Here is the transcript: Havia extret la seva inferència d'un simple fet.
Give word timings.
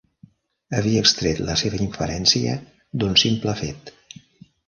Havia 0.77 1.01
extret 1.05 1.41
la 1.49 1.57
seva 1.63 1.81
inferència 1.87 2.57
d'un 3.03 3.15
simple 3.25 3.55
fet. 3.63 3.93